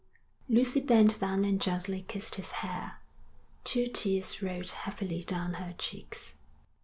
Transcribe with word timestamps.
Lucy 0.49 0.79
bent 0.79 1.19
down 1.19 1.45
and 1.45 1.61
gently 1.61 2.01
kissed 2.07 2.33
his 2.33 2.53
hair. 2.65 2.97
Two 3.63 3.85
tears 3.85 4.41
rolled 4.41 4.71
heavily 4.71 5.21
down 5.21 5.53
her 5.61 5.75
cheeks. 5.77 6.33